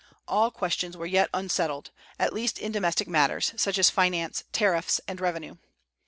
All 0.27 0.49
questions 0.49 0.97
were 0.97 1.05
yet 1.05 1.29
unsettled, 1.31 1.91
at 2.17 2.33
least 2.33 2.57
in 2.57 2.71
domestic 2.71 3.07
matters, 3.07 3.53
such 3.55 3.77
as 3.77 3.91
finance, 3.91 4.45
tariffs, 4.51 4.99
and 5.07 5.21
revenue. 5.21 5.57